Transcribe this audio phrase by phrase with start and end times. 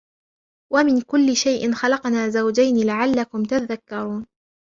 [0.73, 4.25] وَمِنْ كُلِّ شَيْءٍ خَلَقْنَا زَوْجَيْنِ لَعَلَّكُمْ تَذَكَّرُونَ